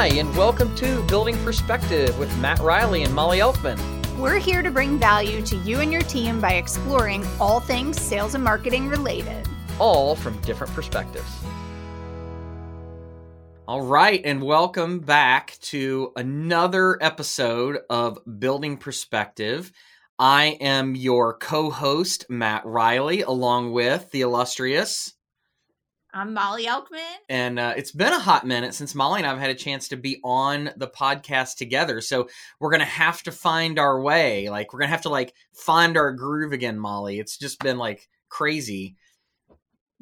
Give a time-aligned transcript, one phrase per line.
[0.00, 3.78] Hi, and welcome to Building Perspective with Matt Riley and Molly Elkman.
[4.16, 8.34] We're here to bring value to you and your team by exploring all things sales
[8.34, 9.46] and marketing related,
[9.78, 11.30] all from different perspectives.
[13.68, 19.70] All right, and welcome back to another episode of Building Perspective.
[20.18, 25.12] I am your co host, Matt Riley, along with the illustrious
[26.12, 27.14] I'm Molly Elkman.
[27.28, 29.88] And uh, it's been a hot minute since Molly and I have had a chance
[29.88, 32.00] to be on the podcast together.
[32.00, 34.48] So we're going to have to find our way.
[34.48, 37.20] Like, we're going to have to, like, find our groove again, Molly.
[37.20, 38.96] It's just been, like, crazy.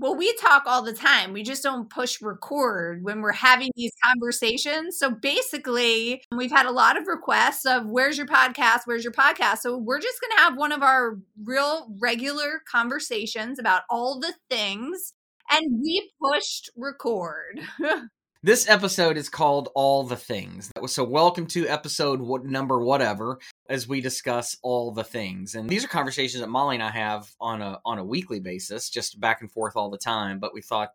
[0.00, 1.32] Well, we talk all the time.
[1.32, 4.96] We just don't push record when we're having these conversations.
[4.96, 8.82] So basically, we've had a lot of requests of where's your podcast?
[8.84, 9.58] Where's your podcast?
[9.58, 14.34] So we're just going to have one of our real regular conversations about all the
[14.48, 15.14] things
[15.50, 17.60] and we pushed record.
[18.40, 20.70] This episode is called All the Things.
[20.86, 25.56] So, welcome to episode what number whatever as we discuss all the things.
[25.56, 28.90] And these are conversations that Molly and I have on a on a weekly basis,
[28.90, 30.38] just back and forth all the time.
[30.38, 30.90] But we thought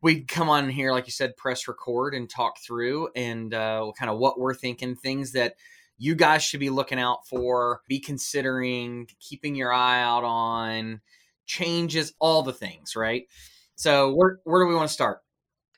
[0.00, 4.08] we'd come on here, like you said, press record and talk through and uh, kind
[4.08, 5.54] of what we're thinking, things that
[5.98, 11.00] you guys should be looking out for, be considering, keeping your eye out on,
[11.46, 13.24] changes, all the things, right?
[13.76, 15.20] So where where do we want to start?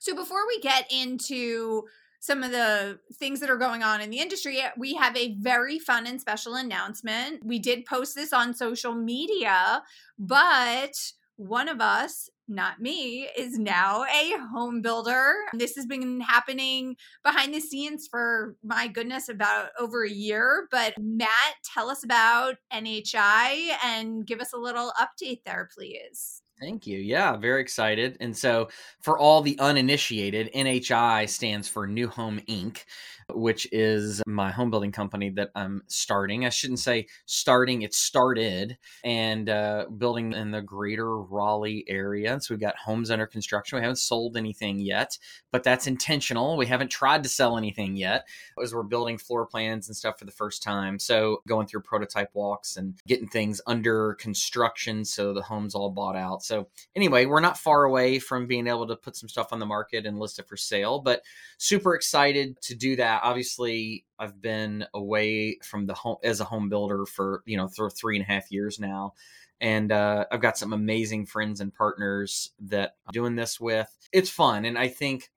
[0.01, 1.83] So before we get into
[2.21, 5.37] some of the things that are going on in the industry, eh, we have a
[5.41, 7.45] very fun and special announcement.
[7.45, 9.83] We did post this on social media,
[10.19, 10.95] but
[11.37, 15.35] one of us, not me, is now a home builder.
[15.53, 20.67] This has been happening behind the scenes for my goodness, about over a year.
[20.73, 26.43] But Matt, tell us about NHI and give us a little update there, please.
[26.61, 26.99] Thank you.
[26.99, 28.17] Yeah, very excited.
[28.21, 28.69] And so,
[29.01, 32.85] for all the uninitiated, NHI stands for New Home Inc
[33.35, 36.45] which is my home building company that I'm starting.
[36.45, 42.41] I shouldn't say starting, it started and uh, building in the greater Raleigh area.
[42.41, 43.77] So we've got homes under construction.
[43.77, 45.19] We haven't sold anything yet,
[45.53, 46.57] but that's intentional.
[46.57, 48.27] We haven't tried to sell anything yet
[48.63, 50.99] as we're building floor plans and stuff for the first time.
[50.99, 56.17] So going through prototype walks and getting things under construction so the home's all bought
[56.17, 56.43] out.
[56.43, 59.67] So anyway, we're not far away from being able to put some stuff on the
[59.67, 61.23] market and list it for sale, but
[61.59, 66.69] super excited to do that obviously I've been away from the home as a home
[66.69, 69.15] builder for you know for three and a half years now,
[69.61, 73.89] and uh, I've got some amazing friends and partners that I'm doing this with.
[74.13, 75.31] It's fun, and I think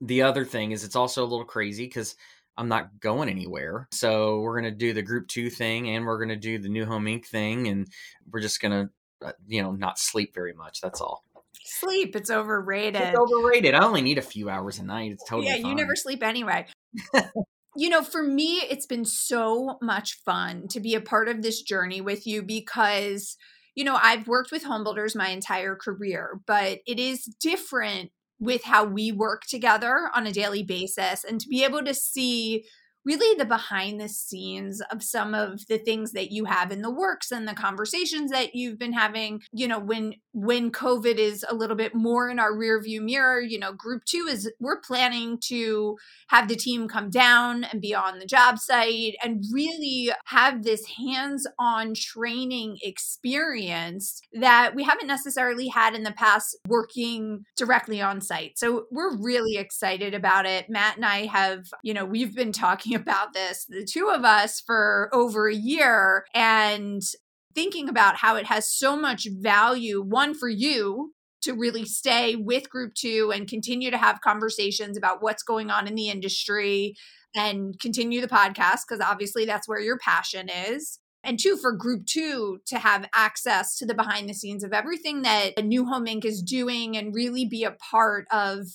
[0.00, 2.16] the other thing is it's also a little crazy because
[2.56, 3.88] I'm not going anywhere.
[3.92, 7.06] So we're gonna do the group two thing, and we're gonna do the New Home
[7.06, 7.26] Inc.
[7.26, 7.88] thing, and
[8.30, 8.90] we're just gonna
[9.24, 10.80] uh, you know not sleep very much.
[10.80, 11.24] That's all.
[11.64, 13.00] Sleep, it's overrated.
[13.00, 13.74] It's overrated.
[13.74, 15.12] I only need a few hours a night.
[15.12, 15.62] It's totally yeah.
[15.62, 15.66] Fine.
[15.66, 16.66] You never sleep anyway.
[17.76, 21.62] You know, for me, it's been so much fun to be a part of this
[21.62, 23.36] journey with you because,
[23.74, 28.64] you know, I've worked with home builders my entire career, but it is different with
[28.64, 32.64] how we work together on a daily basis and to be able to see
[33.04, 36.90] really the behind the scenes of some of the things that you have in the
[36.90, 41.54] works and the conversations that you've been having you know when when covid is a
[41.54, 45.38] little bit more in our rear view mirror you know group 2 is we're planning
[45.40, 45.96] to
[46.28, 50.86] have the team come down and be on the job site and really have this
[50.98, 58.58] hands-on training experience that we haven't necessarily had in the past working directly on site.
[58.58, 60.68] So we're really excited about it.
[60.68, 64.60] Matt and i have you know we've been talking about this, the two of us,
[64.60, 67.02] for over a year and
[67.54, 72.70] thinking about how it has so much value, one for you to really stay with
[72.70, 76.94] group two and continue to have conversations about what's going on in the industry
[77.34, 80.98] and continue the podcast, because obviously that's where your passion is.
[81.24, 85.22] And two, for group two to have access to the behind the scenes of everything
[85.22, 86.24] that New Home Inc.
[86.24, 88.66] is doing and really be a part of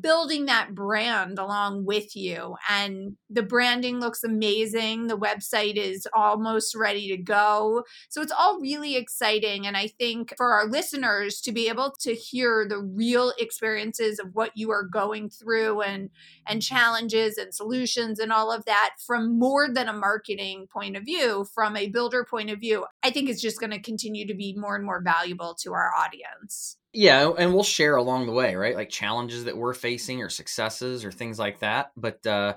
[0.00, 2.56] building that brand along with you.
[2.68, 5.06] And the branding looks amazing.
[5.06, 7.84] The website is almost ready to go.
[8.08, 9.66] So it's all really exciting.
[9.66, 14.34] And I think for our listeners to be able to hear the real experiences of
[14.34, 16.10] what you are going through and
[16.48, 21.04] and challenges and solutions and all of that from more than a marketing point of
[21.04, 24.34] view, from a builder point of view, I think it's just going to continue to
[24.34, 26.76] be more and more valuable to our audience.
[26.92, 28.74] Yeah, and we'll share along the way, right?
[28.74, 31.92] Like challenges that we're facing or successes or things like that.
[31.96, 32.54] But uh,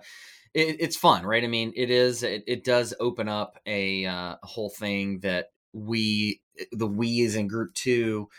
[0.54, 1.44] it, it's fun, right?
[1.44, 2.24] I mean, it is.
[2.24, 6.42] It, it does open up a, uh, whole thing that we,
[6.72, 8.30] the we is in group two,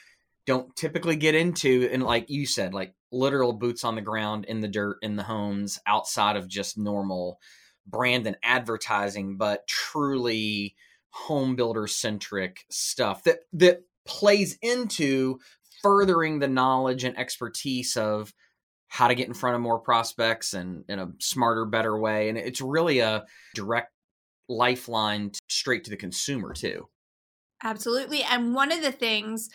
[0.47, 1.89] don't typically get into.
[1.93, 5.23] And like you said, like literal boots on the ground in the dirt in the
[5.23, 7.39] homes outside of just normal
[7.87, 10.75] brand and advertising, but truly
[11.11, 15.39] home builder centric stuff that that plays into
[15.83, 18.33] furthering the knowledge and expertise of
[18.89, 22.29] how to get in front of more prospects and in a smarter, better way.
[22.29, 23.25] And it's really a
[23.55, 23.93] direct
[24.49, 26.89] lifeline straight to the consumer, too.
[27.63, 28.23] Absolutely.
[28.23, 29.49] And one of the things,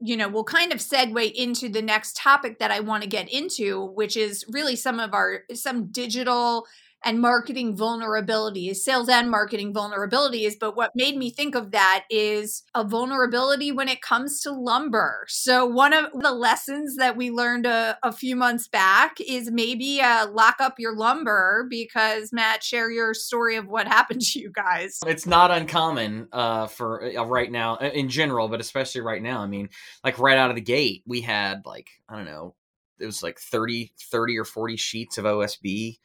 [0.00, 3.32] you know, will kind of segue into the next topic that I want to get
[3.32, 6.66] into, which is really some of our some digital
[7.04, 10.54] and marketing vulnerabilities, sales and marketing vulnerabilities.
[10.58, 15.26] But what made me think of that is a vulnerability when it comes to lumber.
[15.28, 20.00] So, one of the lessons that we learned a, a few months back is maybe
[20.00, 24.50] uh, lock up your lumber because, Matt, share your story of what happened to you
[24.52, 24.98] guys.
[25.06, 29.40] It's not uncommon uh, for uh, right now uh, in general, but especially right now.
[29.40, 29.68] I mean,
[30.02, 32.54] like right out of the gate, we had like, I don't know,
[32.98, 35.98] it was like 30, 30 or 40 sheets of OSB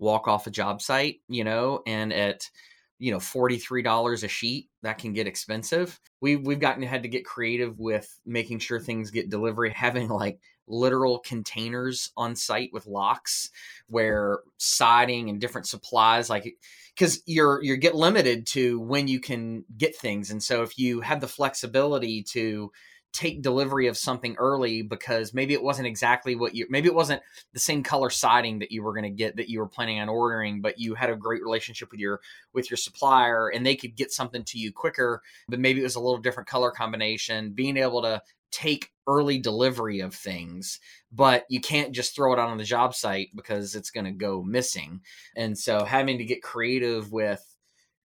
[0.00, 2.50] walk off a job site, you know, and at
[2.98, 6.00] you know $43 a sheet that can get expensive.
[6.20, 10.40] We we've gotten had to get creative with making sure things get delivery having like
[10.66, 13.50] literal containers on site with locks
[13.88, 16.56] where siding and different supplies like
[16.94, 20.30] because you're you get limited to when you can get things.
[20.30, 22.70] And so if you have the flexibility to
[23.12, 27.20] take delivery of something early because maybe it wasn't exactly what you maybe it wasn't
[27.52, 30.08] the same color siding that you were going to get that you were planning on
[30.08, 32.20] ordering but you had a great relationship with your
[32.52, 35.96] with your supplier and they could get something to you quicker but maybe it was
[35.96, 38.22] a little different color combination being able to
[38.52, 40.78] take early delivery of things
[41.12, 44.12] but you can't just throw it out on the job site because it's going to
[44.12, 45.00] go missing.
[45.36, 47.44] And so having to get creative with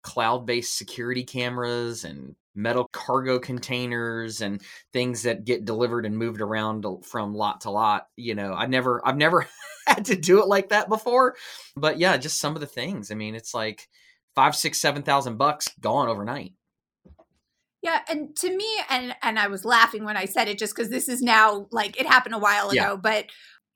[0.02, 4.60] cloud-based security cameras and metal cargo containers and
[4.92, 9.00] things that get delivered and moved around from lot to lot you know i never
[9.06, 9.46] i've never
[9.86, 11.36] had to do it like that before
[11.76, 13.88] but yeah just some of the things i mean it's like
[14.34, 16.52] five six seven thousand bucks gone overnight
[17.80, 20.90] yeah, and to me, and and I was laughing when I said it, just because
[20.90, 22.96] this is now like it happened a while ago, yeah.
[22.96, 23.26] but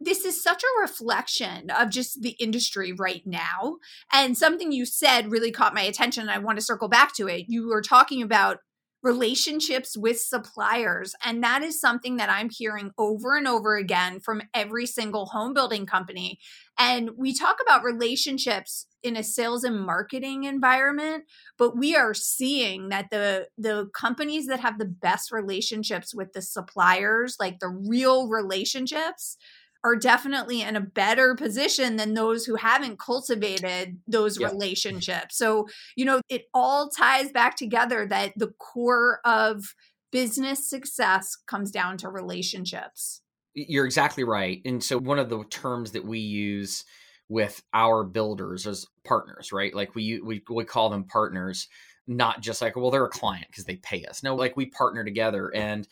[0.04, 3.76] this is such a reflection of just the industry right now.
[4.12, 6.22] And something you said really caught my attention.
[6.22, 7.46] And I want to circle back to it.
[7.48, 8.58] You were talking about
[9.02, 11.14] relationships with suppliers.
[11.24, 15.54] And that is something that I'm hearing over and over again from every single home
[15.54, 16.38] building company.
[16.78, 21.24] And we talk about relationships in a sales and marketing environment,
[21.58, 26.42] but we are seeing that the the companies that have the best relationships with the
[26.42, 29.36] suppliers, like the real relationships,
[29.84, 34.52] are definitely in a better position than those who haven't cultivated those yep.
[34.52, 35.36] relationships.
[35.36, 39.74] So, you know, it all ties back together that the core of
[40.12, 43.22] business success comes down to relationships.
[43.54, 44.60] You're exactly right.
[44.64, 46.84] And so, one of the terms that we use
[47.28, 49.74] with our builders as partners, right?
[49.74, 51.68] Like we we we call them partners,
[52.06, 54.22] not just like well they're a client because they pay us.
[54.22, 55.88] No, like we partner together and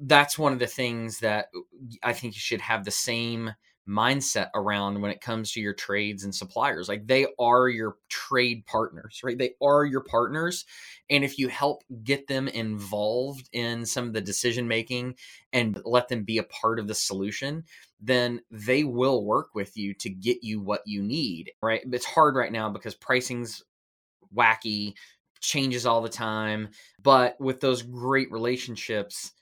[0.00, 1.60] that's one of the things that uh,
[2.02, 3.54] I think you should have the same
[3.88, 6.88] mindset around when it comes to your trades and suppliers.
[6.88, 9.38] Like they are your trade partners, right?
[9.38, 10.64] They are your partners.
[11.08, 15.14] And if you help get them involved in some of the decision making
[15.52, 17.62] and let them be a part of the solution,
[18.00, 21.82] then they will work with you to get you what you need, right?
[21.90, 23.62] It's hard right now because pricing's
[24.34, 24.94] wacky,
[25.40, 26.70] changes all the time.
[27.00, 29.32] But with those great relationships,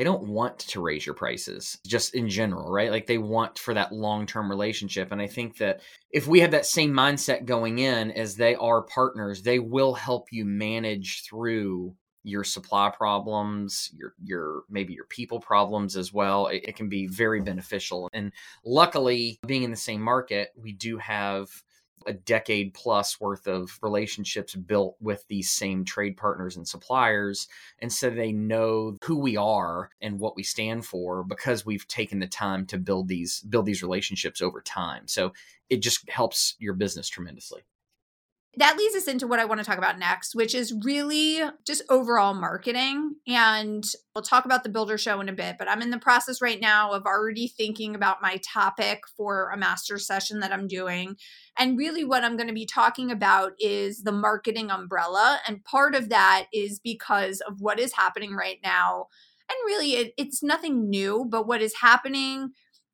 [0.00, 2.90] they don't want to raise your prices just in general, right?
[2.90, 5.12] Like they want for that long term relationship.
[5.12, 8.80] And I think that if we have that same mindset going in as they are
[8.80, 15.40] partners, they will help you manage through your supply problems your your maybe your people
[15.40, 18.30] problems as well it, it, can be very beneficial and
[18.62, 21.48] luckily being in the same market we do have
[22.06, 27.48] a decade plus worth of relationships built with these same trade partners and suppliers.
[27.80, 32.18] And so they know who we are and what we stand for because we've taken
[32.18, 35.08] the time to build these build these relationships over time.
[35.08, 35.32] So
[35.68, 37.62] it just helps your business tremendously
[38.56, 41.82] that leads us into what I want to talk about next, which is really just
[41.88, 43.14] overall marketing.
[43.28, 46.42] And we'll talk about the Builder Show in a bit, but I'm in the process
[46.42, 51.16] right now of already thinking about my topic for a master session that I'm doing.
[51.56, 55.38] And really, what I'm going to be talking about is the marketing umbrella.
[55.46, 59.06] And part of that is because of what is happening right now.
[59.48, 62.50] And really, it, it's nothing new, but what is happening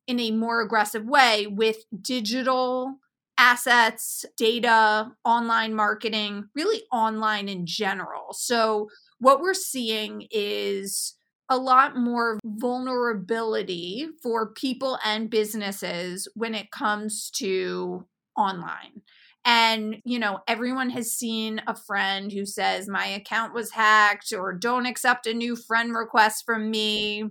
[0.07, 2.97] in a more aggressive way with digital
[3.38, 8.33] assets, data, online marketing, really online in general.
[8.33, 8.88] So,
[9.19, 11.14] what we're seeing is
[11.49, 19.02] a lot more vulnerability for people and businesses when it comes to online.
[19.45, 24.52] And, you know, everyone has seen a friend who says, My account was hacked or
[24.52, 27.25] don't accept a new friend request from me.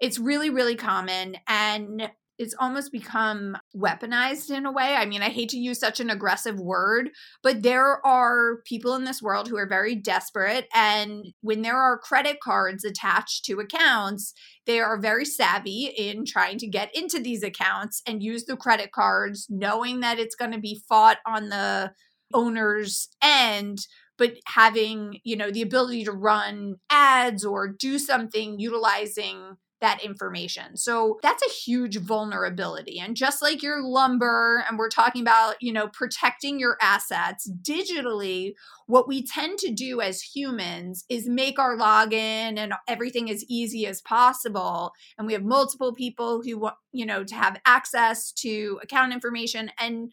[0.00, 1.36] It's really, really common.
[1.46, 4.94] And it's almost become weaponized in a way.
[4.96, 7.10] I mean, I hate to use such an aggressive word,
[7.42, 10.66] but there are people in this world who are very desperate.
[10.74, 14.34] And when there are credit cards attached to accounts,
[14.66, 18.90] they are very savvy in trying to get into these accounts and use the credit
[18.92, 21.92] cards, knowing that it's going to be fought on the
[22.32, 23.78] owner's end
[24.16, 30.78] but having you know the ability to run ads or do something utilizing that information.
[30.78, 32.98] So that's a huge vulnerability.
[32.98, 38.54] And just like your lumber, and we're talking about, you know, protecting your assets digitally,
[38.86, 43.86] what we tend to do as humans is make our login and everything as easy
[43.86, 44.92] as possible.
[45.18, 49.70] And we have multiple people who want, you know, to have access to account information.
[49.78, 50.12] And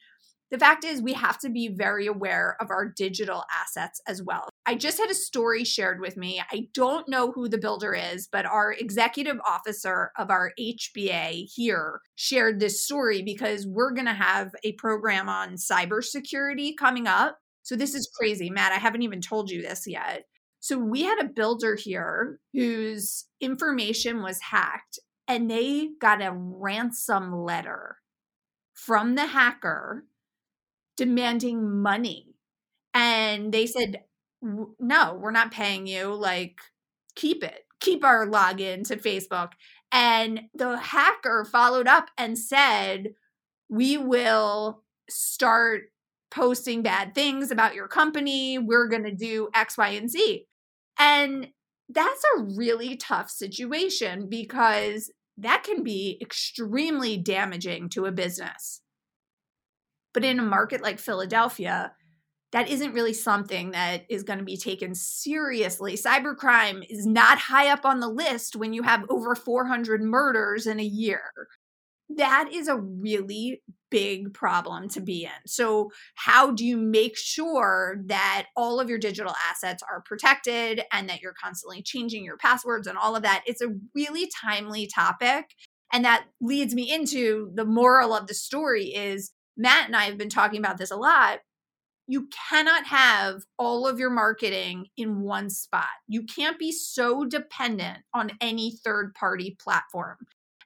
[0.52, 4.50] the fact is, we have to be very aware of our digital assets as well.
[4.66, 6.44] I just had a story shared with me.
[6.52, 12.02] I don't know who the builder is, but our executive officer of our HBA here
[12.16, 17.38] shared this story because we're going to have a program on cybersecurity coming up.
[17.64, 18.74] So this is crazy, Matt.
[18.74, 20.26] I haven't even told you this yet.
[20.60, 27.34] So we had a builder here whose information was hacked and they got a ransom
[27.34, 27.98] letter
[28.74, 30.06] from the hacker
[31.02, 32.28] demanding money.
[32.94, 33.80] And they mm-hmm.
[33.80, 34.04] said,
[34.80, 36.14] no, we're not paying you.
[36.14, 36.60] Like,
[37.16, 39.54] keep it, keep our login to Facebook.
[39.92, 43.16] And the hacker followed up and said,
[43.68, 45.86] we will start
[46.30, 48.60] posting bad things about your company.
[48.60, 50.46] We're going to do X, Y, and Z.
[51.00, 51.48] And
[51.90, 58.82] that's a really tough situation because that can be extremely damaging to a business.
[60.14, 61.94] But in a market like Philadelphia,
[62.52, 65.96] that isn't really something that is going to be taken seriously.
[65.96, 70.80] Cybercrime is not high up on the list when you have over 400 murders in
[70.80, 71.32] a year.
[72.10, 75.48] That is a really big problem to be in.
[75.48, 81.08] So, how do you make sure that all of your digital assets are protected and
[81.08, 83.44] that you're constantly changing your passwords and all of that?
[83.46, 85.46] It's a really timely topic.
[85.94, 90.18] And that leads me into the moral of the story is Matt and I have
[90.18, 91.40] been talking about this a lot.
[92.08, 95.86] You cannot have all of your marketing in one spot.
[96.08, 100.18] You can't be so dependent on any third party platform.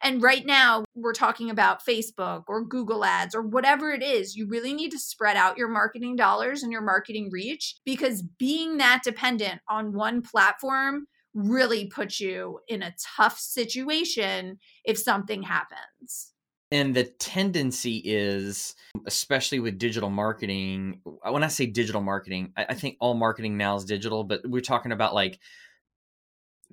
[0.01, 4.35] And right now, we're talking about Facebook or Google Ads or whatever it is.
[4.35, 8.77] You really need to spread out your marketing dollars and your marketing reach because being
[8.77, 16.31] that dependent on one platform really puts you in a tough situation if something happens.
[16.75, 18.75] And the tendency is,
[19.07, 23.77] especially with digital marketing, when I say digital marketing, I, I think all marketing now
[23.77, 25.39] is digital, but we're talking about like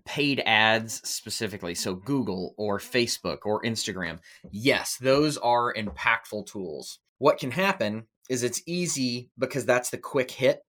[0.05, 1.77] paid ads specifically.
[1.77, 4.19] So Google or Facebook or Instagram.
[4.51, 6.99] Yes, those are impactful tools.
[7.19, 10.63] What can happen is it's easy because that's the quick hit.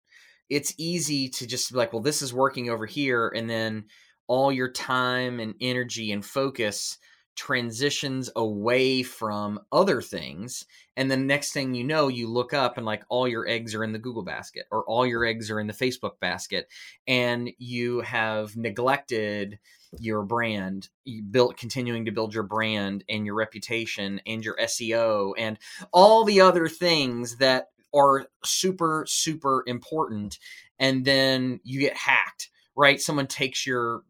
[0.49, 3.28] It's easy to just be like, well, this is working over here.
[3.28, 3.84] And then
[4.26, 6.99] all your time and energy and focus
[7.40, 10.66] transitions away from other things
[10.99, 13.82] and the next thing you know you look up and like all your eggs are
[13.82, 16.68] in the google basket or all your eggs are in the facebook basket
[17.09, 19.59] and you have neglected
[19.99, 25.32] your brand you built continuing to build your brand and your reputation and your seo
[25.38, 25.56] and
[25.94, 30.38] all the other things that are super super important
[30.78, 33.00] and then you get hacked right?
[33.00, 34.02] Someone takes your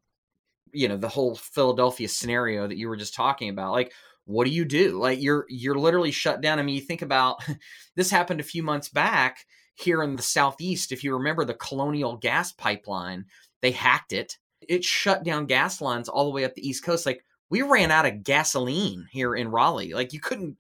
[0.73, 3.93] you know the whole Philadelphia scenario that you were just talking about like
[4.25, 4.99] what do you do?
[4.99, 6.59] Like you're you're literally shut down.
[6.59, 7.43] I mean you think about
[7.97, 10.93] this happened a few months back here in the southeast.
[10.93, 13.25] If you remember the colonial gas pipeline
[13.61, 14.39] they hacked it.
[14.69, 17.07] It shut down gas lines all the way up the east coast.
[17.07, 19.95] Like we ran out of gasoline here in raleigh.
[19.95, 20.57] Like you couldn't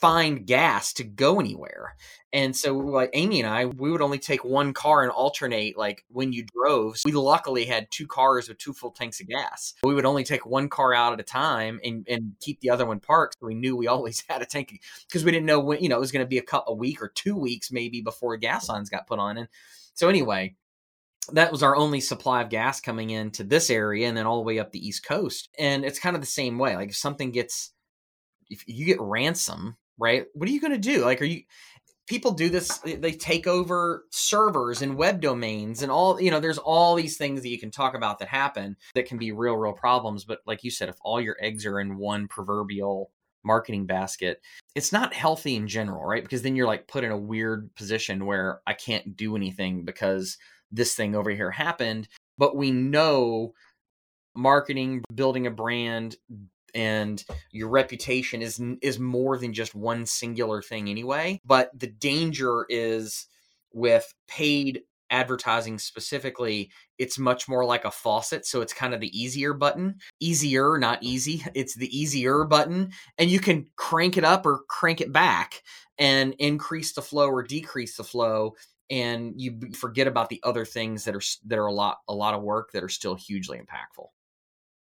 [0.00, 1.96] find gas to go anywhere.
[2.32, 5.78] And so, like Amy and I, we would only take one car and alternate.
[5.78, 9.28] Like when you drove, so we luckily had two cars with two full tanks of
[9.28, 9.74] gas.
[9.84, 12.84] We would only take one car out at a time and, and keep the other
[12.84, 13.36] one parked.
[13.38, 15.96] So we knew we always had a tank because we didn't know when you know
[15.96, 18.68] it was going to be a, couple, a week or two weeks maybe before gas
[18.68, 19.38] lines got put on.
[19.38, 19.48] And
[19.94, 20.56] so anyway,
[21.32, 24.42] that was our only supply of gas coming into this area and then all the
[24.42, 27.30] way up the east coast and it's kind of the same way like if something
[27.30, 27.72] gets
[28.50, 30.26] if you get ransom right?
[30.34, 31.04] What are you going to do?
[31.04, 31.42] Like, are you
[32.06, 36.58] people do this they take over servers and web domains and all you know there's
[36.58, 39.72] all these things that you can talk about that happen that can be real real
[39.72, 43.10] problems but like you said if all your eggs are in one proverbial
[43.42, 44.40] marketing basket
[44.74, 48.26] it's not healthy in general right because then you're like put in a weird position
[48.26, 50.36] where i can't do anything because
[50.70, 53.52] this thing over here happened but we know
[54.34, 56.16] marketing building a brand
[56.74, 62.66] and your reputation is is more than just one singular thing anyway but the danger
[62.68, 63.26] is
[63.72, 69.18] with paid advertising specifically it's much more like a faucet so it's kind of the
[69.18, 69.94] easier button.
[70.18, 75.00] Easier not easy it's the easier button and you can crank it up or crank
[75.00, 75.62] it back
[75.98, 78.54] and increase the flow or decrease the flow
[78.90, 82.34] and you forget about the other things that are that are a lot a lot
[82.34, 84.06] of work that are still hugely impactful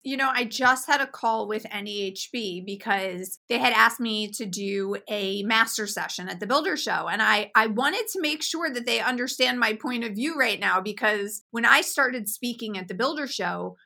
[0.04, 4.46] you know, I just had a call with NAHB because they had asked me to
[4.46, 7.08] do a master session at the Builder Show.
[7.08, 10.60] And I, I wanted to make sure that they understand my point of view right
[10.60, 13.76] now because when I started speaking at the Builder Show,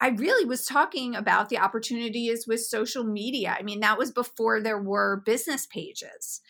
[0.00, 3.54] I really was talking about the opportunities with social media.
[3.58, 6.40] I mean, that was before there were business pages.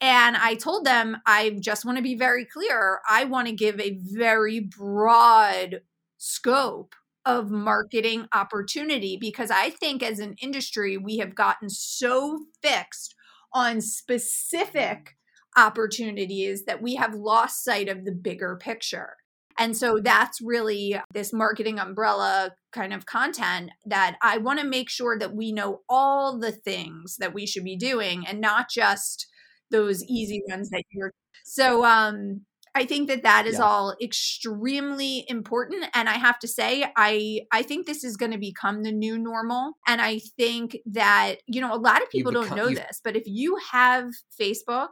[0.00, 3.00] And I told them, I just want to be very clear.
[3.08, 5.80] I want to give a very broad
[6.18, 6.94] scope
[7.28, 13.14] of marketing opportunity because I think as an industry, we have gotten so fixed
[13.52, 15.16] on specific
[15.54, 19.16] opportunities that we have lost sight of the bigger picture.
[19.58, 24.88] And so that's really this marketing umbrella kind of content that I want to make
[24.88, 29.26] sure that we know all the things that we should be doing and not just
[29.70, 31.12] those easy ones that you're
[31.44, 32.42] so um
[32.78, 33.64] I think that that is yeah.
[33.64, 38.38] all extremely important and I have to say I I think this is going to
[38.38, 42.48] become the new normal and I think that you know a lot of people become,
[42.50, 44.90] don't know this but if you have Facebook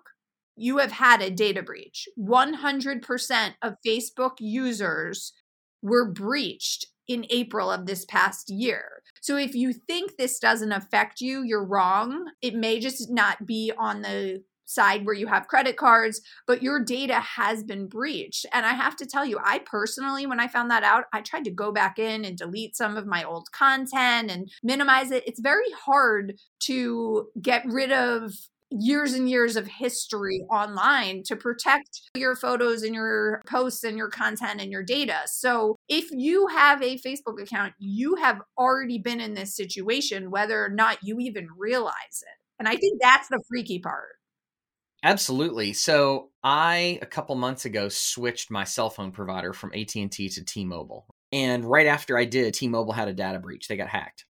[0.56, 5.32] you have had a data breach 100% of Facebook users
[5.80, 9.02] were breached in April of this past year.
[9.20, 12.32] So if you think this doesn't affect you, you're wrong.
[12.42, 16.82] It may just not be on the side where you have credit cards, but your
[16.82, 18.46] data has been breached.
[18.52, 21.44] And I have to tell you, I personally, when I found that out, I tried
[21.44, 25.24] to go back in and delete some of my old content and minimize it.
[25.26, 28.32] It's very hard to get rid of
[28.70, 34.10] years and years of history online to protect your photos and your posts and your
[34.10, 35.20] content and your data.
[35.26, 40.64] So, if you have a Facebook account, you have already been in this situation, whether
[40.64, 42.38] or not you even realize it.
[42.58, 44.15] And I think that's the freaky part.
[45.02, 45.72] Absolutely.
[45.72, 51.06] So I a couple months ago switched my cell phone provider from AT&T to T-Mobile.
[51.32, 53.68] And right after I did, T-Mobile had a data breach.
[53.68, 54.24] They got hacked.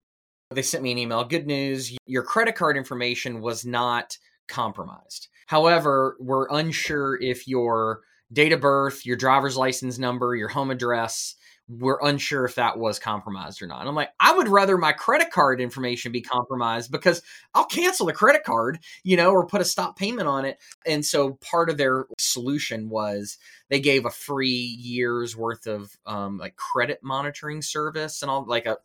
[0.52, 5.28] They sent me an email, good news, your credit card information was not compromised.
[5.48, 8.02] However, we're unsure if your
[8.32, 11.36] date of birth, your driver's license number, your home address,
[11.68, 13.80] we're unsure if that was compromised or not.
[13.80, 17.24] And I'm like, I would rather my credit card information be compromised because
[17.54, 20.60] I'll cancel the credit card, you know, or put a stop payment on it.
[20.86, 23.38] And so part of their solution was
[23.70, 28.68] they gave a free year's worth of um, like credit monitoring service and all like
[28.68, 28.78] a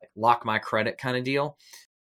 [0.00, 1.58] like lock my credit kind of deal.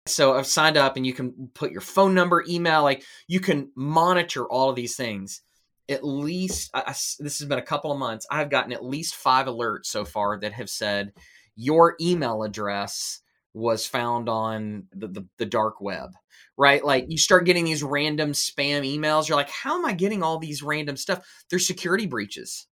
[0.06, 3.70] So I've signed up and you can put your phone number, email, like you can
[3.76, 5.42] monitor all of these things
[5.88, 9.16] at least I, I, this has been a couple of months i've gotten at least
[9.16, 11.12] five alerts so far that have said
[11.56, 13.20] your email address
[13.54, 16.10] was found on the, the, the dark web
[16.58, 16.84] right?
[16.84, 17.16] Like you mm-hmm.
[17.16, 20.96] start getting these random spam emails you're like how am i getting all these random
[20.96, 21.26] stuff?
[21.50, 22.66] There's security breaches.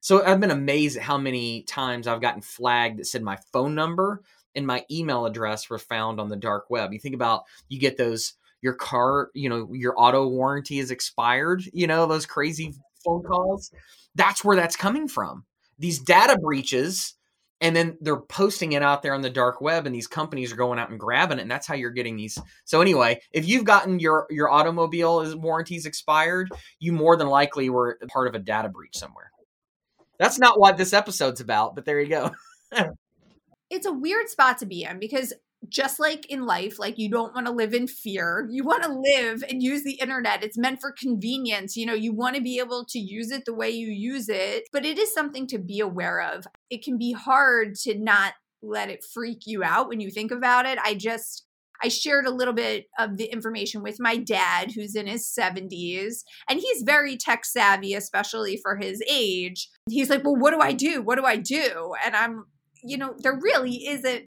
[0.00, 3.74] So i've been amazed at how many times i've gotten flagged that said my phone
[3.74, 4.22] number
[4.54, 6.92] and my email address were found on the dark web.
[6.92, 11.62] You think about you get those your car, you know, your auto warranty is expired,
[11.72, 13.70] you know, those crazy phone calls.
[14.14, 15.44] That's where that's coming from.
[15.78, 17.14] These data breaches,
[17.60, 20.56] and then they're posting it out there on the dark web, and these companies are
[20.56, 22.38] going out and grabbing it, and that's how you're getting these.
[22.64, 27.70] So anyway, if you've gotten your your automobile is warranties expired, you more than likely
[27.70, 29.30] were part of a data breach somewhere.
[30.18, 32.30] That's not what this episode's about, but there you go.
[33.70, 35.32] it's a weird spot to be in because
[35.68, 38.48] just like in life, like you don't want to live in fear.
[38.50, 40.42] You want to live and use the internet.
[40.42, 41.76] It's meant for convenience.
[41.76, 44.64] You know, you want to be able to use it the way you use it,
[44.72, 46.46] but it is something to be aware of.
[46.70, 50.66] It can be hard to not let it freak you out when you think about
[50.66, 50.78] it.
[50.82, 51.46] I just,
[51.82, 56.24] I shared a little bit of the information with my dad, who's in his 70s,
[56.48, 59.68] and he's very tech savvy, especially for his age.
[59.88, 61.02] He's like, Well, what do I do?
[61.02, 61.94] What do I do?
[62.04, 62.44] And I'm,
[62.82, 64.26] you know, there really isn't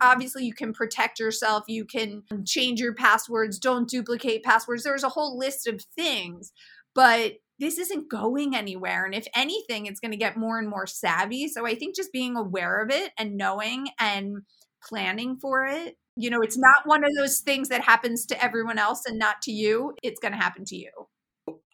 [0.00, 4.82] Obviously, you can protect yourself, you can change your passwords, don't duplicate passwords.
[4.82, 6.52] There's a whole list of things,
[6.94, 9.04] but this isn't going anywhere.
[9.04, 11.48] And if anything, it's going to get more and more savvy.
[11.48, 14.42] So I think just being aware of it and knowing and
[14.86, 18.78] planning for it, you know, it's not one of those things that happens to everyone
[18.78, 19.94] else and not to you.
[20.02, 20.90] It's going to happen to you.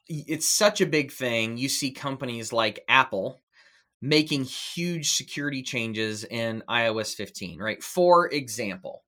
[0.09, 1.57] It's such a big thing.
[1.57, 3.41] You see companies like Apple
[4.03, 7.83] making huge security changes in iOS 15, right?
[7.83, 9.05] For example,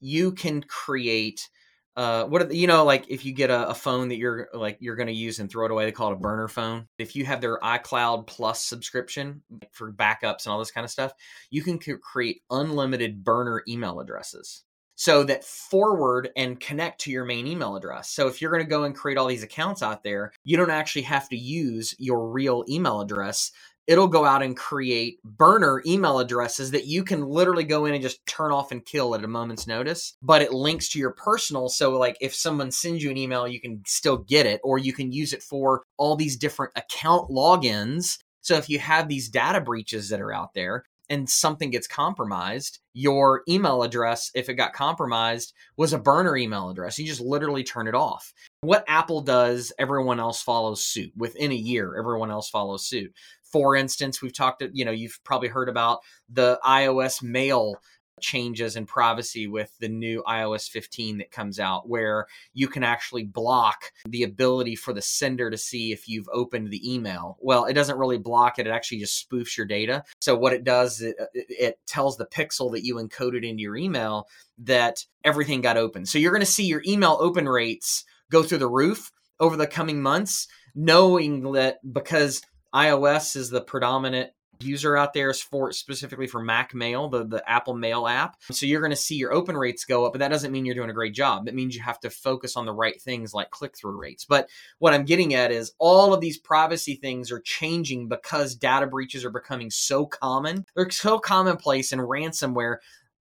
[0.00, 1.50] you can create
[1.96, 4.48] uh what are the, you know like if you get a, a phone that you're
[4.54, 6.86] like you're going to use and throw it away they call it a burner phone
[6.98, 11.12] if you have their icloud plus subscription for backups and all this kind of stuff
[11.50, 14.62] you can create unlimited burner email addresses
[14.94, 18.70] so that forward and connect to your main email address so if you're going to
[18.70, 22.28] go and create all these accounts out there you don't actually have to use your
[22.30, 23.50] real email address
[23.86, 28.02] it'll go out and create burner email addresses that you can literally go in and
[28.02, 30.14] just turn off and kill at a moment's notice.
[30.22, 31.68] But it links to your personal.
[31.68, 34.92] So, like, if someone sends you an email, you can still get it, or you
[34.92, 38.18] can use it for all these different account logins.
[38.40, 42.78] So, if you have these data breaches that are out there, and something gets compromised,
[42.94, 46.98] your email address, if it got compromised, was a burner email address.
[46.98, 48.32] You just literally turn it off.
[48.60, 51.10] What Apple does, everyone else follows suit.
[51.16, 53.12] Within a year, everyone else follows suit.
[53.50, 57.80] For instance, we've talked, you know, you've probably heard about the iOS mail
[58.20, 63.24] changes in privacy with the new iOS 15 that comes out, where you can actually
[63.24, 67.38] block the ability for the sender to see if you've opened the email.
[67.40, 70.04] Well, it doesn't really block it, it actually just spoofs your data.
[70.20, 74.28] So, what it does, it, it tells the pixel that you encoded into your email
[74.58, 76.06] that everything got open.
[76.06, 79.10] So, you're going to see your email open rates go through the roof
[79.40, 82.42] over the coming months, knowing that because
[82.74, 84.30] iOS is the predominant
[84.62, 88.36] user out there is for specifically for Mac Mail, the, the Apple Mail app.
[88.50, 90.74] So you're going to see your open rates go up, but that doesn't mean you're
[90.74, 91.48] doing a great job.
[91.48, 94.24] It means you have to focus on the right things like click through rates.
[94.24, 98.86] But what I'm getting at is all of these privacy things are changing because data
[98.86, 100.66] breaches are becoming so common.
[100.74, 102.76] They're so commonplace in ransomware.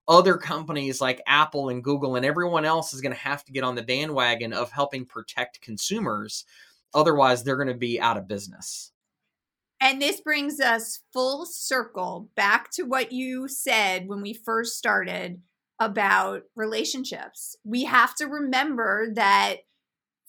[0.08, 3.64] Other companies like Apple and Google and everyone else is going to have to get
[3.64, 6.46] on the bandwagon of helping protect consumers.
[6.96, 8.92] Otherwise, they're going to be out of business.
[9.82, 15.42] And this brings us full circle back to what you said when we first started
[15.80, 17.56] about relationships.
[17.64, 19.58] We have to remember that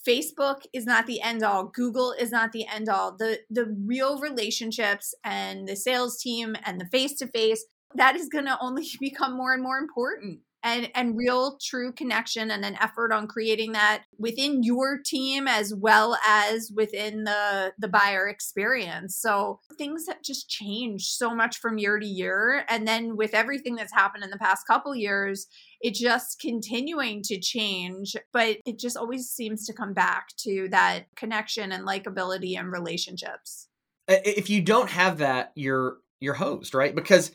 [0.07, 1.65] Facebook is not the end all.
[1.65, 3.17] Google is not the end all.
[3.17, 8.29] The the real relationships and the sales team and the face to face that is
[8.29, 12.77] going to only become more and more important and and real true connection and an
[12.81, 19.17] effort on creating that within your team as well as within the the buyer experience.
[19.17, 22.65] So things that just change so much from year to year.
[22.69, 25.47] And then with everything that's happened in the past couple years
[25.81, 31.05] it just continuing to change but it just always seems to come back to that
[31.17, 33.69] connection and likability and relationships.
[34.07, 36.95] If you don't have that you're you're host right?
[36.95, 37.33] Because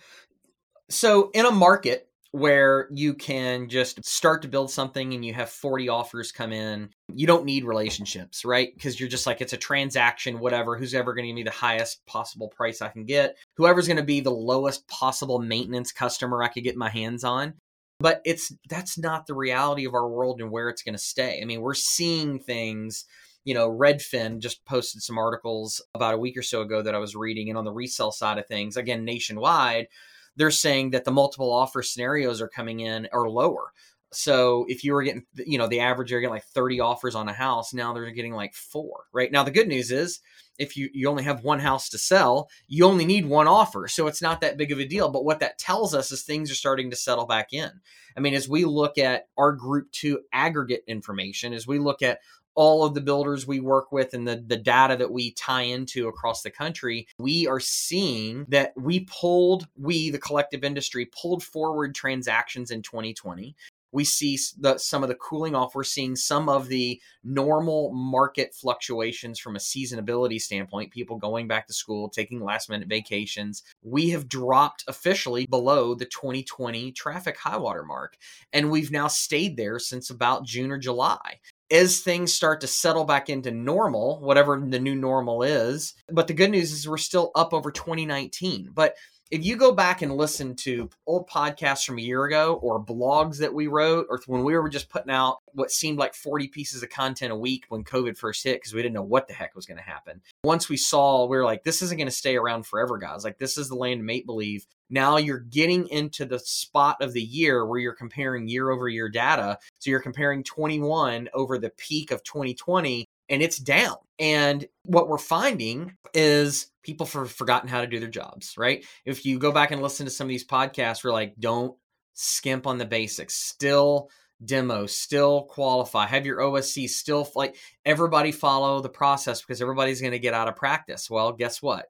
[0.89, 5.49] so in a market where you can just start to build something and you have
[5.49, 6.89] 40 offers come in.
[7.13, 8.73] You don't need relationships, right?
[8.73, 10.77] Because you're just like, it's a transaction, whatever.
[10.77, 13.37] Who's ever going to give me the highest possible price I can get?
[13.55, 17.53] Whoever's going to be the lowest possible maintenance customer I could get my hands on.
[18.01, 21.39] But it's that's not the reality of our world and where it's going to stay.
[21.41, 23.05] I mean, we're seeing things
[23.45, 26.97] you know, Redfin just posted some articles about a week or so ago that I
[26.97, 29.87] was reading, and on the resale side of things, again, nationwide,
[30.35, 33.71] they're saying that the multiple offer scenarios are coming in are lower.
[34.11, 37.27] So if you were getting, you know, the average you're getting like 30 offers on
[37.27, 39.31] a house, now they're getting like four, right?
[39.31, 40.21] Now the good news is
[40.57, 43.89] if you, you only have one house to sell, you only need one offer.
[43.89, 45.09] So it's not that big of a deal.
[45.09, 47.69] But what that tells us is things are starting to settle back in.
[48.15, 52.19] I mean, as we look at our group two aggregate information, as we look at
[52.55, 56.07] all of the builders we work with and the, the data that we tie into
[56.07, 61.93] across the country, we are seeing that we pulled, we, the collective industry, pulled forward
[61.93, 63.55] transactions in 2020
[63.95, 65.73] we see the, some of the cooling off.
[65.73, 71.65] We're seeing some of the normal market fluctuations from a seasonability standpoint, people going back
[71.67, 73.63] to school, taking last minute vacations.
[73.83, 78.17] We have dropped officially below the 2020 traffic high water mark.
[78.51, 81.39] And we've now stayed there since about June or July
[81.71, 85.93] as things start to settle back into normal, whatever the new normal is.
[86.11, 88.69] But the good news is we're still up over 2019.
[88.73, 88.95] But
[89.31, 93.37] if you go back and listen to old podcasts from a year ago or blogs
[93.39, 96.83] that we wrote or when we were just putting out what seemed like 40 pieces
[96.83, 99.55] of content a week when covid first hit because we didn't know what the heck
[99.55, 100.21] was going to happen.
[100.43, 103.23] Once we saw we were like this isn't going to stay around forever guys.
[103.23, 107.13] Like this is the land of make believe now you're getting into the spot of
[107.13, 109.57] the year where you're comparing year over year data.
[109.79, 113.95] So you're comparing 21 over the peak of 2020 and it's down.
[114.19, 118.85] And what we're finding is people have forgotten how to do their jobs, right?
[119.05, 121.75] If you go back and listen to some of these podcasts, we're like, don't
[122.13, 123.35] skimp on the basics.
[123.35, 124.09] Still
[124.43, 130.11] demo, still qualify, have your OSC still like everybody follow the process because everybody's going
[130.11, 131.09] to get out of practice.
[131.09, 131.87] Well, guess what?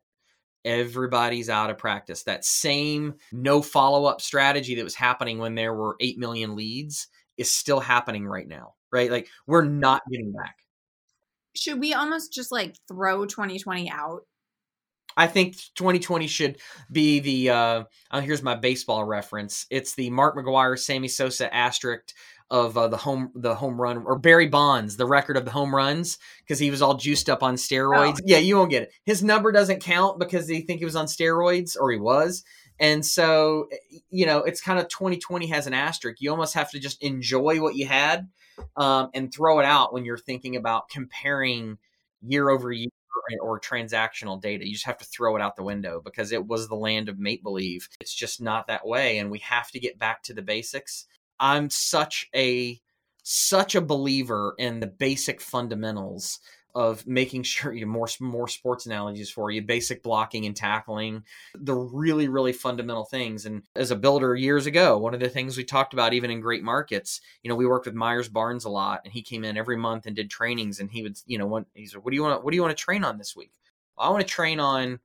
[0.64, 2.24] Everybody's out of practice.
[2.24, 7.08] That same no follow up strategy that was happening when there were 8 million leads
[7.38, 9.12] is still happening right now, right?
[9.12, 10.56] Like we're not getting back
[11.56, 14.22] should we almost just like throw 2020 out?
[15.18, 16.58] I think 2020 should
[16.92, 17.50] be the.
[17.50, 19.66] Uh, oh, here's my baseball reference.
[19.70, 22.14] It's the Mark McGwire, Sammy Sosa asterisk
[22.52, 25.74] of uh, the home the home run or Barry Bonds, the record of the home
[25.74, 28.20] runs because he was all juiced up on steroids.
[28.20, 28.26] Oh.
[28.26, 28.94] Yeah, you won't get it.
[29.06, 32.44] His number doesn't count because they think he was on steroids or he was.
[32.80, 33.70] And so,
[34.10, 36.22] you know, it's kind of 2020 has an asterisk.
[36.22, 38.28] You almost have to just enjoy what you had
[38.78, 41.78] um, and throw it out when you're thinking about comparing
[42.22, 42.90] year over year
[43.42, 44.68] or, transactional data.
[44.68, 47.18] You just have to throw it out the window because it was the land of
[47.18, 47.88] make believe.
[48.00, 49.18] It's just not that way.
[49.18, 51.08] And we have to get back to the basics.
[51.40, 52.80] I'm such a
[53.24, 56.40] such a believer in the basic fundamentals
[56.76, 61.24] of making sure you more more sports analogies for you basic blocking and tackling
[61.58, 63.46] the really really fundamental things.
[63.46, 66.42] And as a builder years ago one of the things we talked about even in
[66.42, 69.58] great markets you know we worked with myers barnes a lot and he came in
[69.58, 72.16] every month and did trainings and he would you know what he said what do
[72.16, 73.52] you want what do you want to train on this week?
[73.98, 75.00] I want to train on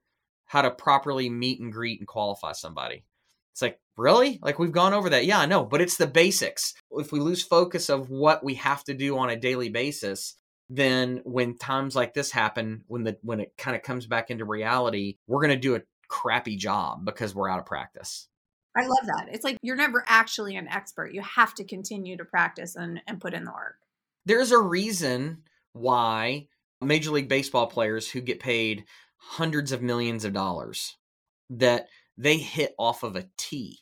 [0.47, 3.05] how to properly meet and greet and qualify somebody.
[3.53, 4.41] It's like really?
[4.43, 5.25] Like we've gone over that?
[5.25, 6.75] Yeah i know but it's the basics.
[6.91, 10.35] If we lose focus of what we have to do on a daily basis
[10.71, 14.45] then when times like this happen, when the when it kind of comes back into
[14.45, 18.29] reality, we're going to do a crappy job because we're out of practice.
[18.77, 19.27] I love that.
[19.33, 21.13] It's like you're never actually an expert.
[21.13, 23.79] You have to continue to practice and, and put in the work.
[24.25, 26.47] There's a reason why
[26.81, 28.85] Major League Baseball players who get paid
[29.17, 30.97] hundreds of millions of dollars
[31.51, 33.81] that they hit off of a tee,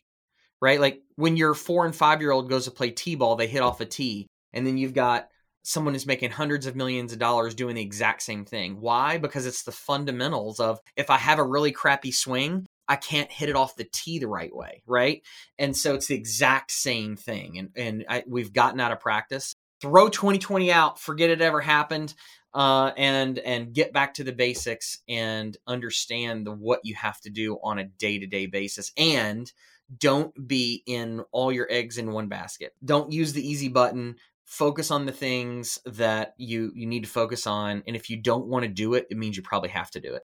[0.62, 0.80] right?
[0.80, 3.62] Like when your four and five year old goes to play T ball, they hit
[3.62, 4.26] off a tee.
[4.54, 5.28] And then you've got
[5.68, 8.80] someone is making hundreds of millions of dollars doing the exact same thing.
[8.80, 9.18] Why?
[9.18, 13.50] Because it's the fundamentals of if I have a really crappy swing, I can't hit
[13.50, 15.22] it off the tee the right way, right?
[15.58, 17.58] And so it's the exact same thing.
[17.58, 19.54] And and I, we've gotten out of practice.
[19.82, 22.14] Throw 2020 out, forget it ever happened,
[22.54, 27.30] uh, and and get back to the basics and understand the what you have to
[27.30, 28.90] do on a day to day basis.
[28.96, 29.52] And
[29.98, 32.74] don't be in all your eggs in one basket.
[32.82, 34.16] Don't use the easy button
[34.48, 38.46] focus on the things that you you need to focus on and if you don't
[38.46, 40.22] want to do it it means you probably have to do it.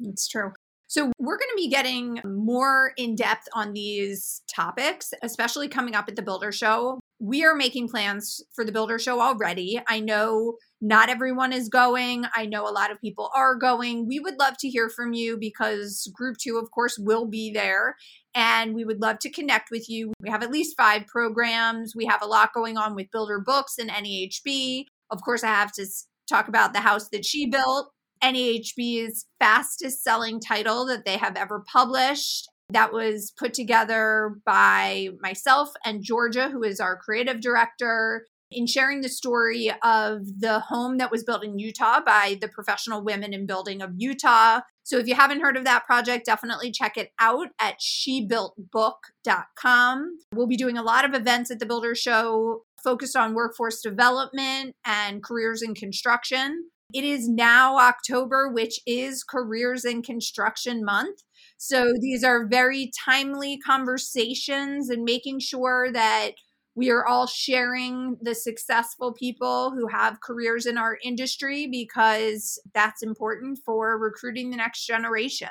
[0.00, 0.52] That's true.
[0.86, 6.08] So we're going to be getting more in depth on these topics especially coming up
[6.08, 7.00] at the builder show.
[7.20, 9.78] We are making plans for the builder show already.
[9.86, 12.24] I know not everyone is going.
[12.34, 14.06] I know a lot of people are going.
[14.06, 17.96] We would love to hear from you because group two of course will be there
[18.38, 20.12] and we would love to connect with you.
[20.22, 21.96] We have at least five programs.
[21.96, 24.84] We have a lot going on with Builder Books and NAHB.
[25.10, 25.84] Of course, I have to
[26.28, 27.90] talk about the house that she built,
[28.22, 32.48] NAHB's fastest selling title that they have ever published.
[32.70, 39.00] That was put together by myself and Georgia, who is our creative director in sharing
[39.00, 43.46] the story of the home that was built in Utah by the professional women in
[43.46, 44.60] building of Utah.
[44.88, 50.18] So if you haven't heard of that project, definitely check it out at shebuiltbook.com.
[50.34, 54.74] We'll be doing a lot of events at the Builder Show focused on workforce development
[54.86, 56.70] and careers in construction.
[56.94, 61.22] It is now October, which is Careers in Construction Month.
[61.58, 66.30] So these are very timely conversations and making sure that
[66.78, 73.02] we are all sharing the successful people who have careers in our industry because that's
[73.02, 75.48] important for recruiting the next generation.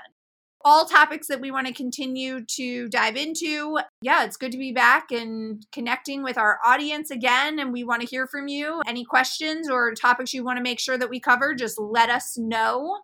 [0.64, 3.78] All topics that we want to continue to dive into.
[4.02, 7.60] Yeah, it's good to be back and connecting with our audience again.
[7.60, 8.82] And we want to hear from you.
[8.88, 12.38] Any questions or topics you want to make sure that we cover, just let us
[12.38, 13.00] know.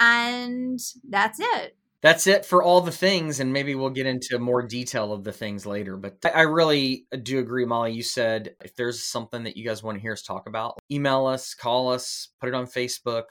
[0.00, 4.62] And that's it that's it for all the things and maybe we'll get into more
[4.62, 8.76] detail of the things later but i really uh, do agree molly you said if
[8.76, 12.28] there's something that you guys want to hear us talk about email us call us
[12.40, 13.24] put it on facebook.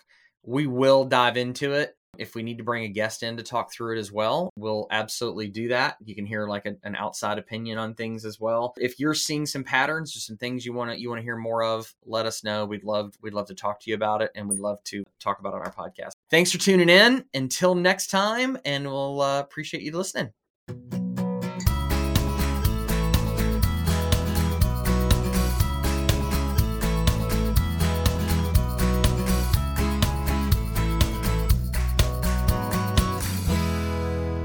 [0.43, 3.71] We will dive into it If we need to bring a guest in to talk
[3.71, 5.97] through it as well, we'll absolutely do that.
[6.03, 8.73] You can hear like a, an outside opinion on things as well.
[8.77, 11.37] If you're seeing some patterns or some things you want to you want to hear
[11.37, 12.65] more of, let us know.
[12.65, 15.39] We'd love we'd love to talk to you about it and we'd love to talk
[15.39, 16.11] about it on our podcast.
[16.29, 17.25] Thanks for tuning in.
[17.33, 20.31] Until next time, and we'll uh, appreciate you listening.